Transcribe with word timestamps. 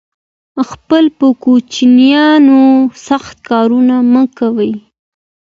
خپل 0.69 1.03
په 1.17 1.27
کوچینیانو 1.43 2.61
سخت 3.07 3.35
کارونه 3.49 3.95
مه 4.11 4.23
کوی 4.37 4.73